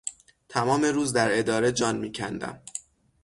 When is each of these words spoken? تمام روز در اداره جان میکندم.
تمام 0.49 0.85
روز 0.85 1.13
در 1.13 1.39
اداره 1.39 1.71
جان 1.71 1.97
میکندم. 1.97 2.61